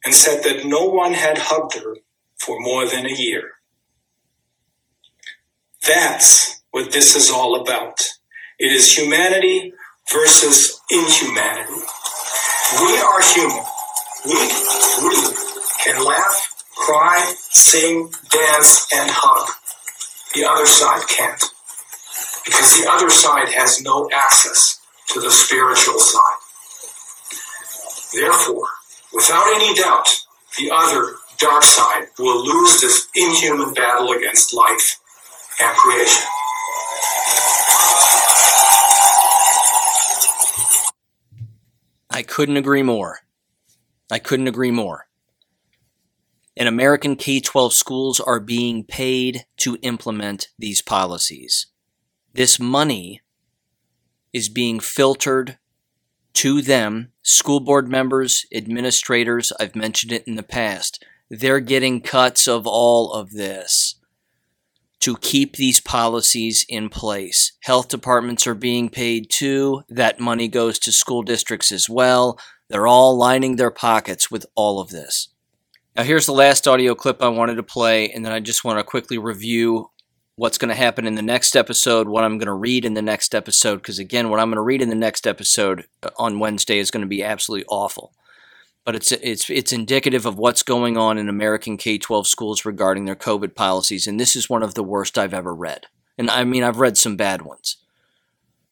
[0.05, 1.97] and said that no one had hugged her
[2.39, 3.51] for more than a year.
[5.85, 7.99] That's what this is all about.
[8.57, 9.73] It is humanity
[10.11, 11.73] versus inhumanity.
[12.79, 13.63] We are human.
[14.25, 14.33] We,
[15.03, 15.15] we
[15.83, 19.49] can laugh, cry, sing, dance, and hug.
[20.33, 21.43] The other side can't.
[22.45, 26.39] Because the other side has no access to the spiritual side.
[28.13, 28.67] Therefore,
[29.13, 30.07] without any doubt,
[30.57, 34.99] the other dark side will lose this inhuman battle against life
[35.59, 36.23] and creation.
[42.09, 43.19] I couldn't agree more.
[44.11, 45.07] I couldn't agree more.
[46.55, 51.67] And American K 12 schools are being paid to implement these policies.
[52.33, 53.21] This money
[54.31, 55.57] is being filtered
[56.33, 59.51] to them, school board members, administrators.
[59.59, 61.03] I've mentioned it in the past.
[61.29, 63.95] They're getting cuts of all of this
[65.03, 67.51] to keep these policies in place.
[67.63, 69.83] Health departments are being paid too.
[69.89, 72.39] That money goes to school districts as well.
[72.69, 75.27] They're all lining their pockets with all of this.
[75.93, 78.79] Now, here's the last audio clip I wanted to play, and then I just want
[78.79, 79.89] to quickly review
[80.37, 83.01] what's going to happen in the next episode, what I'm going to read in the
[83.01, 86.39] next episode, because again, what I'm going to read in the next episode uh, on
[86.39, 88.13] Wednesday is going to be absolutely awful
[88.85, 93.15] but it's it's it's indicative of what's going on in American K-12 schools regarding their
[93.15, 95.85] COVID policies, and this is one of the worst I've ever read.
[96.17, 97.77] And I mean, I've read some bad ones.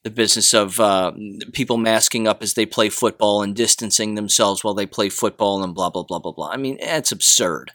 [0.03, 1.11] The business of uh,
[1.53, 5.73] people masking up as they play football and distancing themselves while they play football and
[5.73, 6.49] blah blah blah blah blah.
[6.49, 7.71] I mean, it's absurd.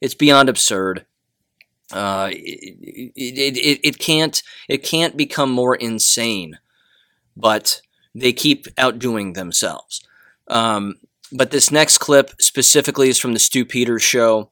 [0.00, 1.06] It's beyond absurd.
[1.92, 6.58] Uh, it, it, it, it can't it can't become more insane,
[7.36, 7.82] but
[8.14, 10.04] they keep outdoing themselves.
[10.48, 10.96] Um,
[11.32, 14.50] but this next clip specifically is from the Stew Peters show.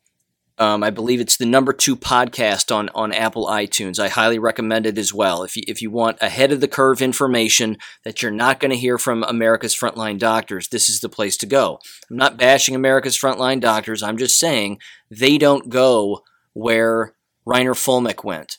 [0.59, 3.99] Um, I believe it's the number two podcast on, on Apple iTunes.
[3.99, 5.43] I highly recommend it as well.
[5.43, 8.77] If you, if you want ahead of the curve information that you're not going to
[8.77, 11.79] hear from America's frontline doctors, this is the place to go.
[12.11, 14.03] I'm not bashing America's frontline doctors.
[14.03, 14.79] I'm just saying
[15.11, 16.23] they don't go
[16.55, 17.15] where
[17.47, 18.57] Reiner Fuellmich went.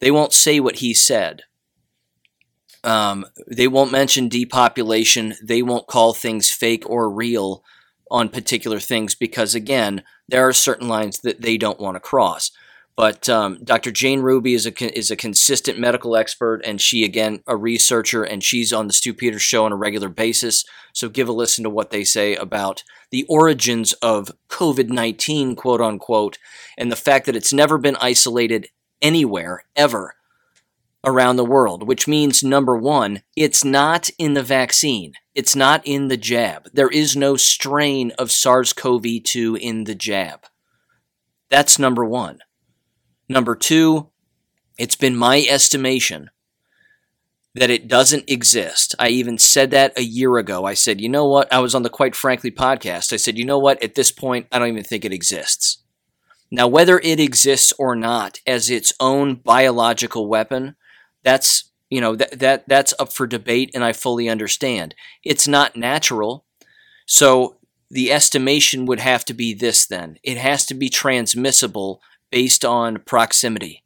[0.00, 1.42] They won't say what he said.
[2.86, 5.34] Um, they won't mention depopulation.
[5.42, 7.64] They won't call things fake or real
[8.12, 12.52] on particular things because, again, there are certain lines that they don't want to cross.
[12.96, 13.90] But um, Dr.
[13.90, 18.42] Jane Ruby is a is a consistent medical expert, and she again a researcher, and
[18.42, 20.64] she's on the Stew Peters show on a regular basis.
[20.94, 25.82] So give a listen to what they say about the origins of COVID nineteen, quote
[25.82, 26.38] unquote,
[26.78, 28.68] and the fact that it's never been isolated
[29.02, 30.14] anywhere ever
[31.06, 35.12] around the world, which means number one, it's not in the vaccine.
[35.34, 36.68] It's not in the jab.
[36.72, 40.46] There is no strain of SARS CoV 2 in the jab.
[41.48, 42.40] That's number one.
[43.28, 44.10] Number two,
[44.78, 46.30] it's been my estimation
[47.54, 48.94] that it doesn't exist.
[48.98, 50.64] I even said that a year ago.
[50.64, 51.50] I said, you know what?
[51.52, 53.12] I was on the Quite Frankly podcast.
[53.12, 53.82] I said, you know what?
[53.82, 55.82] At this point, I don't even think it exists.
[56.50, 60.76] Now, whether it exists or not as its own biological weapon,
[61.26, 64.94] that's you know that that that's up for debate, and I fully understand.
[65.24, 66.44] It's not natural,
[67.04, 67.56] so
[67.90, 69.84] the estimation would have to be this.
[69.86, 72.00] Then it has to be transmissible
[72.30, 73.82] based on proximity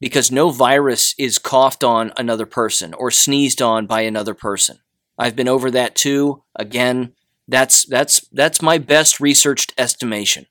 [0.00, 4.78] because no virus is coughed on another person or sneezed on by another person.
[5.18, 6.42] I've been over that too.
[6.54, 7.12] Again,
[7.46, 10.46] that's that's that's my best researched estimation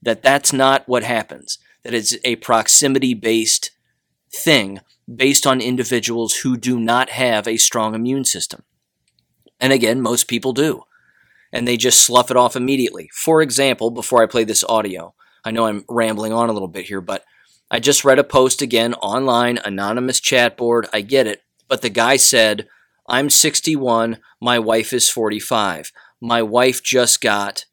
[0.00, 1.58] that that's not what happens.
[1.82, 3.72] That it's a proximity based
[4.34, 4.80] thing
[5.14, 8.62] based on individuals who do not have a strong immune system.
[9.60, 10.82] And again, most people do.
[11.52, 13.10] And they just slough it off immediately.
[13.12, 16.86] For example, before I play this audio, I know I'm rambling on a little bit
[16.86, 17.24] here, but
[17.70, 20.86] I just read a post again online, anonymous chat board.
[20.92, 21.42] I get it.
[21.68, 22.68] But the guy said,
[23.08, 25.92] I'm 61, my wife is 45.
[26.20, 27.64] My wife just got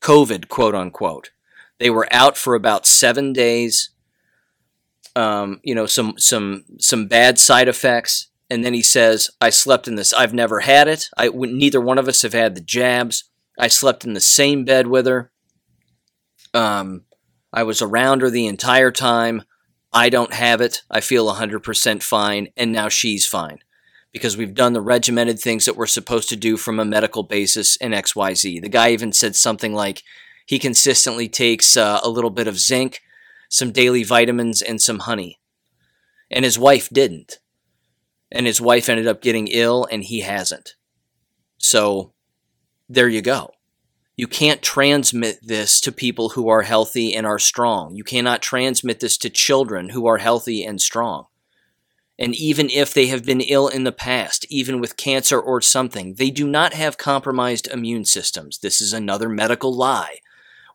[0.00, 1.30] COVID, quote unquote.
[1.78, 3.90] They were out for about seven days.
[5.18, 9.88] Um, you know, some some some bad side effects, and then he says, "I slept
[9.88, 10.12] in this.
[10.12, 11.08] I've never had it.
[11.16, 13.24] I neither one of us have had the jabs.
[13.58, 15.32] I slept in the same bed with her.
[16.54, 17.02] Um,
[17.52, 19.42] I was around her the entire time.
[19.92, 20.82] I don't have it.
[20.90, 23.58] I feel 100% fine, and now she's fine
[24.12, 27.76] because we've done the regimented things that we're supposed to do from a medical basis
[27.76, 28.62] in XYZ.
[28.62, 30.02] The guy even said something like
[30.46, 33.00] he consistently takes uh, a little bit of zinc,
[33.48, 35.40] some daily vitamins, and some honey.
[36.30, 37.38] And his wife didn't.
[38.30, 40.74] And his wife ended up getting ill, and he hasn't.
[41.56, 42.12] So
[42.88, 43.52] there you go.
[44.16, 47.94] You can't transmit this to people who are healthy and are strong.
[47.94, 51.26] You cannot transmit this to children who are healthy and strong.
[52.18, 56.14] And even if they have been ill in the past, even with cancer or something,
[56.14, 58.58] they do not have compromised immune systems.
[58.58, 60.18] This is another medical lie.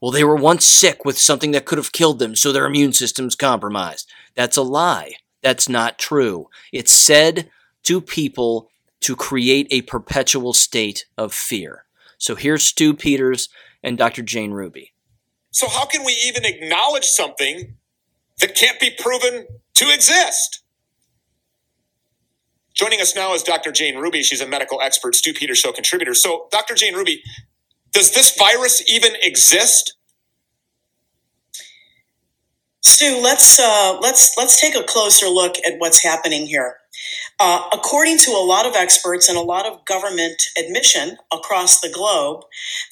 [0.03, 2.91] Well, they were once sick with something that could have killed them, so their immune
[2.91, 4.11] system's compromised.
[4.35, 5.13] That's a lie.
[5.41, 6.49] That's not true.
[6.73, 7.49] It's said
[7.83, 11.85] to people to create a perpetual state of fear.
[12.17, 13.47] So here's Stew Peters
[13.81, 14.23] and Dr.
[14.23, 14.91] Jane Ruby.
[15.51, 17.75] So, how can we even acknowledge something
[18.39, 20.63] that can't be proven to exist?
[22.73, 23.71] Joining us now is Dr.
[23.71, 24.21] Jane Ruby.
[24.21, 26.13] She's a medical expert, Stew Peters Show contributor.
[26.13, 26.75] So, Dr.
[26.75, 27.23] Jane Ruby,
[27.93, 29.95] does this virus even exist?
[32.81, 36.77] Stew, let's uh, let's let's take a closer look at what's happening here.
[37.39, 41.91] Uh, according to a lot of experts and a lot of government admission across the
[41.91, 42.43] globe,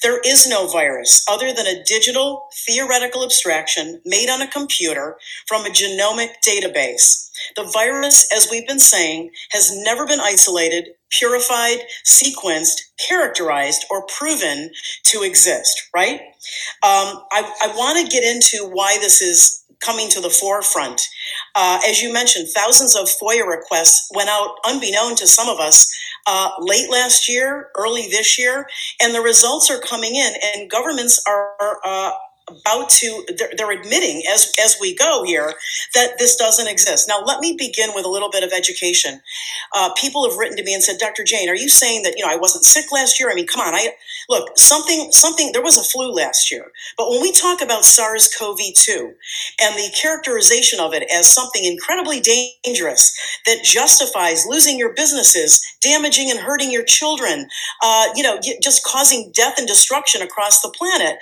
[0.02, 5.64] there is no virus other than a digital theoretical abstraction made on a computer from
[5.64, 7.30] a genomic database.
[7.56, 14.70] The virus, as we've been saying, has never been isolated, purified, sequenced, characterized, or proven
[15.06, 16.20] to exist, right?
[16.82, 21.00] Um, I, I want to get into why this is coming to the forefront.
[21.54, 25.92] Uh, as you mentioned, thousands of FOIA requests went out unbeknown to some of us
[26.26, 28.66] uh, late last year, early this year,
[29.00, 31.78] and the results are coming in, and governments are.
[31.84, 32.12] Uh,
[32.48, 35.54] about to they're, they're, admitting as as we go here
[35.94, 37.08] that this doesn't exist.
[37.08, 39.20] Now let me begin with a little bit of education.
[39.74, 42.24] Uh, people have written to me and said dr jane are you saying that you
[42.24, 43.30] know i wasn't sick last year?
[43.30, 43.88] I mean come on i
[44.28, 46.70] look something something there was a flu last year.
[46.96, 49.14] But when we talk about sars-cov-2
[49.60, 53.16] and the characterization of it as something incredibly dangerous
[53.46, 57.48] that justifies losing your businesses damaging and hurting your children
[57.82, 61.16] uh, you know just causing death and destruction across the planet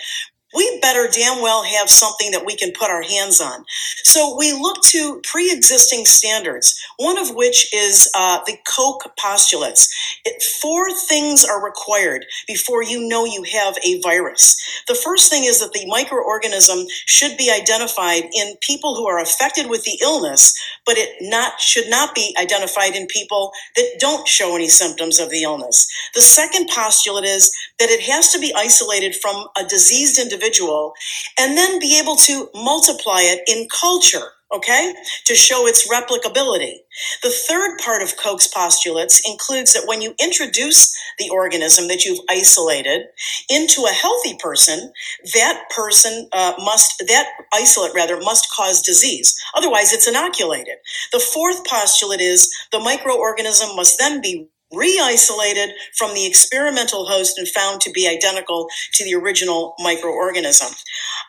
[0.55, 3.65] we better damn well have something that we can put our hands on.
[4.03, 9.89] So we look to pre existing standards, one of which is uh, the Koch postulates.
[10.25, 14.57] It, four things are required before you know you have a virus.
[14.89, 19.71] The first thing is that the microorganism should be identified in people who are affected
[19.71, 24.57] with the illness, but it not should not be identified in people that don't show
[24.57, 25.87] any symptoms of the illness.
[26.15, 30.93] The second postulate is that it has to be isolated from a diseased individual individual
[31.39, 34.95] and then be able to multiply it in culture okay,
[35.27, 36.79] to show its replicability.
[37.23, 42.19] The third part of Koch's postulates includes that when you introduce the organism that you've
[42.29, 43.03] isolated
[43.49, 44.93] into a healthy person,
[45.35, 49.41] that person uh, must, that isolate rather, must cause disease.
[49.55, 50.79] Otherwise, it's inoculated.
[51.13, 57.49] The fourth postulate is the microorganism must then be re-isolated from the experimental host and
[57.49, 60.75] found to be identical to the original microorganism.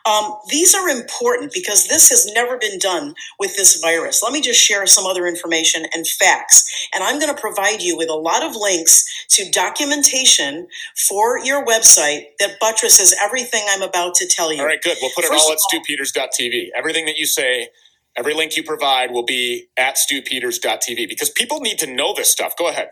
[0.06, 4.22] Um, these are important because this has never been done with this virus.
[4.22, 6.64] Let me just share some other information and facts.
[6.94, 10.68] And I'm going to provide you with a lot of links to documentation
[11.08, 14.60] for your website that buttresses everything I'm about to tell you.
[14.60, 14.98] All right, good.
[15.00, 16.68] We'll put it First all at stewpeters.tv.
[16.76, 17.68] Everything that you say
[18.16, 22.54] Every link you provide will be at stewpeters.tv because people need to know this stuff.
[22.58, 22.90] Go ahead.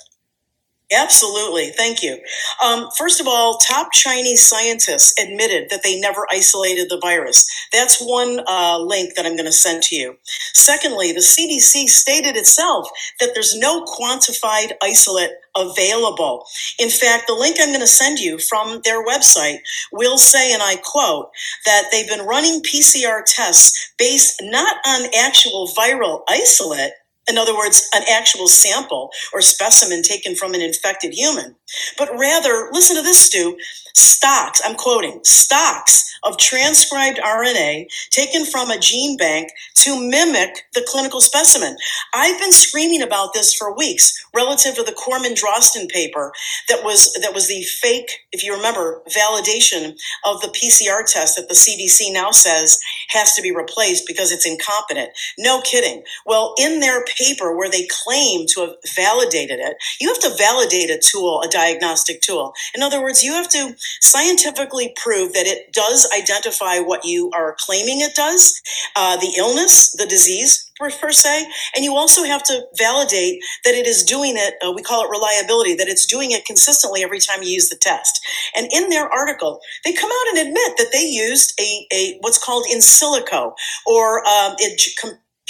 [0.93, 1.68] Absolutely.
[1.70, 2.18] Thank you.
[2.64, 7.47] Um, first of all, top Chinese scientists admitted that they never isolated the virus.
[7.72, 10.16] That's one uh, link that I'm going to send to you.
[10.55, 12.88] Secondly, the CDC stated itself
[13.20, 16.45] that there's no quantified isolate available.
[16.78, 19.59] In fact, the link I'm going to send you from their website
[19.93, 21.30] will say, and I quote,
[21.66, 26.93] that they've been running PCR tests based not on actual viral isolate,
[27.31, 31.57] in other words, an actual sample or specimen taken from an infected human,
[31.99, 33.57] but rather, listen to this, Stew,
[33.95, 40.85] stocks, I'm quoting, stocks of transcribed RNA taken from a gene bank to mimic the
[40.87, 41.77] clinical specimen.
[42.14, 46.33] I've been screaming about this for weeks relative to the Corman Drosten paper
[46.68, 51.49] that was that was the fake, if you remember, validation of the PCR test that
[51.49, 55.11] the CDC now says has to be replaced because it's incompetent.
[55.39, 56.03] No kidding.
[56.27, 60.91] Well, in their paper where they claim to have validated it, you have to validate
[60.91, 62.53] a tool, a diagnostic tool.
[62.75, 67.57] In other words, you have to scientifically prove that it does identify what you are
[67.59, 68.61] claiming it does,
[68.97, 71.47] uh, the illness, the disease per, per, se,
[71.77, 74.55] and you also have to validate that it is doing it.
[74.65, 77.77] Uh, we call it reliability, that it's doing it consistently every time you use the
[77.77, 78.19] test.
[78.57, 82.43] And in their article, they come out and admit that they used a, a what's
[82.43, 83.53] called in silico
[83.87, 84.81] or um, it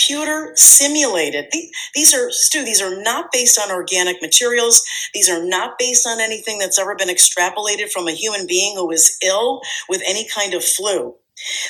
[0.00, 1.46] computer simulated.
[1.94, 4.82] These are, Stew, these are not based on organic materials.
[5.14, 8.90] These are not based on anything that's ever been extrapolated from a human being who
[8.90, 11.14] is ill with any kind of flu.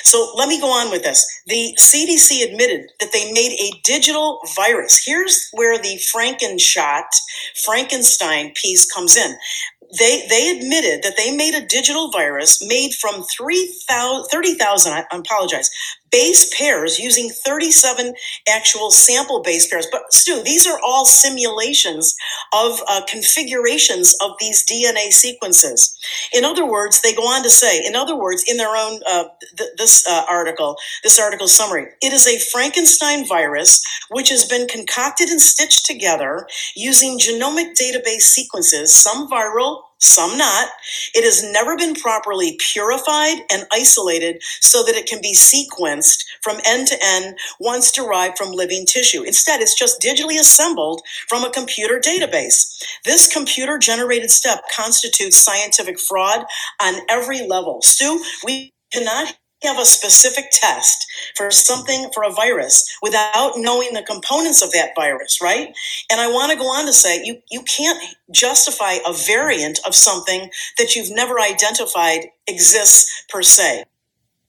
[0.03, 1.25] So let me go on with this.
[1.47, 5.01] The CDC admitted that they made a digital virus.
[5.05, 7.05] Here's where the Frankenshot,
[7.63, 9.35] Frankenstein piece comes in
[9.97, 15.69] they they admitted that they made a digital virus made from 30,000 I apologize
[16.11, 18.13] base pairs using 37
[18.49, 19.87] actual sample base pairs.
[19.91, 22.15] But Stew these are all simulations
[22.53, 25.97] of uh, configurations of these DNA sequences.
[26.33, 29.25] In other words they go on to say in other words in their own uh,
[29.57, 34.67] th- this uh, article this article summary it is a Frankenstein virus which has been
[34.67, 40.69] concocted and stitched together using genomic database sequences some viral some not.
[41.13, 46.57] It has never been properly purified and isolated so that it can be sequenced from
[46.65, 49.23] end to end once derived from living tissue.
[49.23, 52.83] Instead, it's just digitally assembled from a computer database.
[53.05, 56.45] This computer generated step constitutes scientific fraud
[56.81, 57.81] on every level.
[57.81, 61.05] Stew, we cannot have a specific test
[61.35, 65.73] for something for a virus without knowing the components of that virus, right?
[66.11, 68.01] And I want to go on to say you you can't
[68.31, 73.85] justify a variant of something that you've never identified exists per se.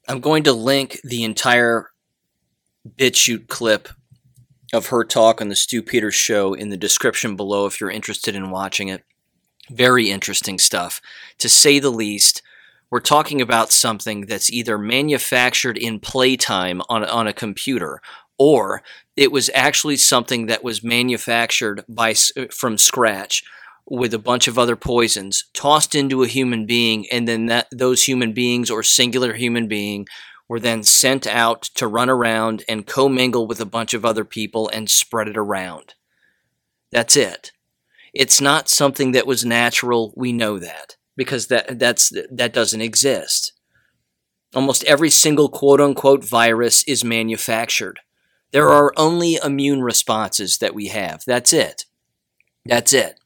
[0.09, 1.91] I'm going to link the entire
[2.99, 3.89] BitChute clip
[4.73, 8.35] of her talk on the Stew Peters show in the description below if you're interested
[8.35, 9.05] in watching it.
[9.71, 11.01] Very interesting stuff,
[11.39, 12.43] to say the least
[12.93, 18.03] we're talking about something that's either manufactured in playtime on, on a computer
[18.39, 18.83] or
[19.17, 23.43] it was actually something that was manufactured by uh, from scratch
[23.87, 28.05] with a bunch of other poisons tossed into a human being and then that those
[28.05, 30.07] human beings or singular human being
[30.47, 34.69] were then sent out to run around and commingle with a bunch of other people
[34.69, 35.95] and spread it around.
[36.91, 37.53] That's it.
[38.13, 40.13] It's not something that was natural.
[40.15, 43.53] We know that because that that's that doesn't exist.
[44.55, 48.01] Almost every single quote unquote virus is manufactured.
[48.53, 51.23] There are only immune responses that we have.
[51.27, 51.87] That's it.
[52.67, 53.19] That's it.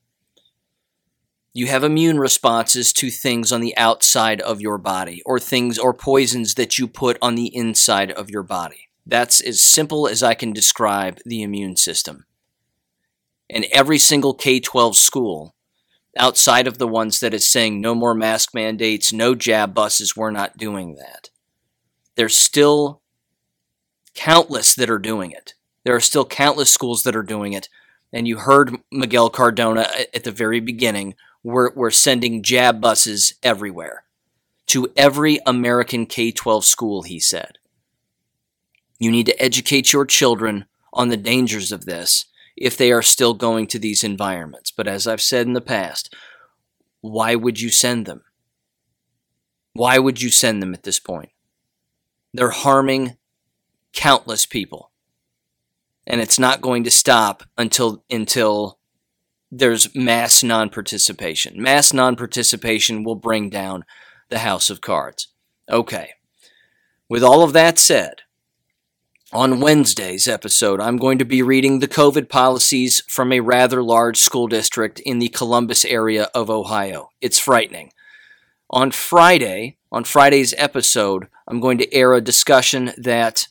[1.53, 5.95] You have immune responses to things on the outside of your body or things or
[5.95, 8.91] poisons that you put on the inside of your body.
[9.07, 12.27] That's as simple as I can describe the immune system.
[13.49, 15.56] And every single K 12 school
[16.17, 20.31] outside of the ones that is saying no more mask mandates, no jab buses, we're
[20.31, 21.31] not doing that.
[22.15, 23.03] There's still
[24.15, 25.55] countless that are doing it.
[25.85, 27.69] There are still countless schools that are doing it.
[28.13, 31.15] And you heard Miguel Cardona at the very beginning.
[31.43, 34.05] We're, we're sending jab buses everywhere
[34.69, 37.59] to every American K 12 school, he said.
[38.99, 43.35] You need to educate your children on the dangers of this if they are still
[43.35, 44.71] going to these environments.
[44.71, 46.15] But as I've said in the past,
[47.01, 48.23] why would you send them?
[49.75, 51.31] Why would you send them at this point?
[52.33, 53.17] They're harming
[53.93, 54.91] countless people.
[56.07, 58.79] And it's not going to stop until until
[59.51, 61.61] there's mass non-participation.
[61.61, 63.85] Mass non-participation will bring down
[64.29, 65.29] the house of cards.
[65.71, 66.11] Okay.
[67.09, 68.23] With all of that said,
[69.33, 74.19] on Wednesday's episode, I'm going to be reading the COVID policies from a rather large
[74.19, 77.11] school district in the Columbus area of Ohio.
[77.21, 77.93] It's frightening.
[78.71, 83.49] On Friday, on Friday's episode, I'm going to air a discussion that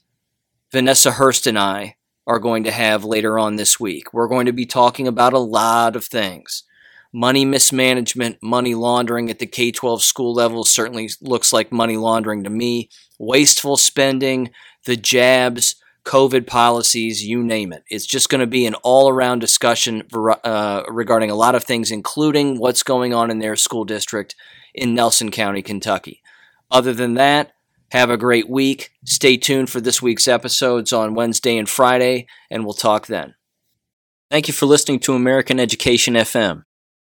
[0.72, 1.96] Vanessa Hurst and I
[2.26, 4.14] are going to have later on this week.
[4.14, 6.64] We're going to be talking about a lot of things.
[7.14, 12.44] Money mismanagement, money laundering at the K 12 school level certainly looks like money laundering
[12.44, 12.90] to me.
[13.20, 14.52] Wasteful spending,
[14.86, 15.76] the jabs,
[16.06, 17.84] COVID policies, you name it.
[17.90, 21.92] It's just going to be an all around discussion uh, regarding a lot of things,
[21.92, 24.36] including what's going on in their school district
[24.74, 26.22] in Nelson County, Kentucky.
[26.70, 27.54] Other than that,
[27.92, 28.92] have a great week.
[29.06, 33.36] Stay tuned for this week's episodes on Wednesday and Friday, and we'll talk then.
[34.30, 36.64] Thank you for listening to American Education FM.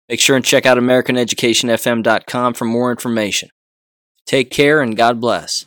[0.10, 3.50] Make sure and check out AmericanEducationFM.com for more information.
[4.26, 5.66] Take care and God bless.